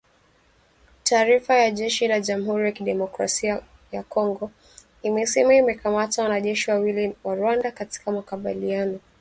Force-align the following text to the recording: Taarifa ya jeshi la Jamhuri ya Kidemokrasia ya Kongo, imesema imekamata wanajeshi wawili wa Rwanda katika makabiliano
Taarifa 1.03 1.55
ya 1.57 1.71
jeshi 1.71 2.07
la 2.07 2.19
Jamhuri 2.21 2.65
ya 2.65 2.71
Kidemokrasia 2.71 3.61
ya 3.91 4.03
Kongo, 4.03 4.51
imesema 5.03 5.55
imekamata 5.55 6.23
wanajeshi 6.23 6.71
wawili 6.71 7.15
wa 7.23 7.35
Rwanda 7.35 7.71
katika 7.71 8.11
makabiliano 8.11 8.99